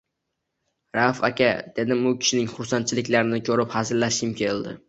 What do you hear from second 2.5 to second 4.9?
xursandchiliklarini ko’rib xazillashgim keldi